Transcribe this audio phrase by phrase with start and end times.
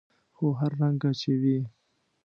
[0.35, 1.59] خو هر رنګه چې وي.